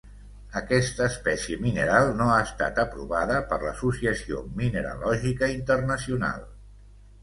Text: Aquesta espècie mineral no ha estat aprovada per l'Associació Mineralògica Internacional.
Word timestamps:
Aquesta 0.61 1.05
espècie 1.09 1.59
mineral 1.65 2.09
no 2.23 2.31
ha 2.37 2.39
estat 2.47 2.83
aprovada 2.87 3.39
per 3.53 3.63
l'Associació 3.69 4.43
Mineralògica 4.59 5.57
Internacional. 5.63 6.47